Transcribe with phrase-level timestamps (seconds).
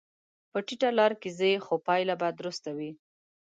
[0.51, 2.91] په ټیټه لار کې ځې، خو پایله به درسته وي.